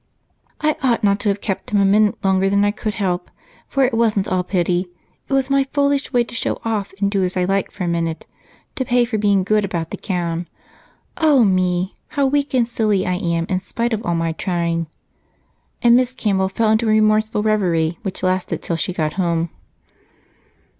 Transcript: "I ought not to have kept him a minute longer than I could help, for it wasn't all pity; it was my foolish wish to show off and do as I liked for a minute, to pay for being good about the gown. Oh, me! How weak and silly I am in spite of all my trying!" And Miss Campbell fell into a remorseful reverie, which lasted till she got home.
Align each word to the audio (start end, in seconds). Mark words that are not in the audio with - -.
"I 0.59 0.75
ought 0.81 1.03
not 1.03 1.19
to 1.19 1.29
have 1.29 1.41
kept 1.41 1.69
him 1.69 1.79
a 1.79 1.85
minute 1.85 2.25
longer 2.25 2.49
than 2.49 2.65
I 2.65 2.71
could 2.71 2.95
help, 2.95 3.29
for 3.67 3.85
it 3.85 3.93
wasn't 3.93 4.27
all 4.27 4.43
pity; 4.43 4.89
it 5.29 5.33
was 5.33 5.51
my 5.51 5.65
foolish 5.65 6.11
wish 6.11 6.25
to 6.29 6.33
show 6.33 6.59
off 6.65 6.91
and 6.99 7.11
do 7.11 7.23
as 7.23 7.37
I 7.37 7.43
liked 7.43 7.71
for 7.71 7.83
a 7.83 7.87
minute, 7.87 8.25
to 8.77 8.83
pay 8.83 9.05
for 9.05 9.19
being 9.19 9.43
good 9.43 9.63
about 9.63 9.91
the 9.91 9.97
gown. 9.97 10.47
Oh, 11.17 11.43
me! 11.43 11.99
How 12.07 12.25
weak 12.25 12.55
and 12.55 12.67
silly 12.67 13.05
I 13.05 13.13
am 13.17 13.45
in 13.47 13.59
spite 13.59 13.93
of 13.93 14.03
all 14.03 14.15
my 14.15 14.31
trying!" 14.31 14.87
And 15.83 15.95
Miss 15.95 16.13
Campbell 16.13 16.49
fell 16.49 16.71
into 16.71 16.87
a 16.87 16.89
remorseful 16.89 17.43
reverie, 17.43 17.99
which 18.01 18.23
lasted 18.23 18.63
till 18.63 18.77
she 18.77 18.93
got 18.93 19.13
home. 19.21 19.51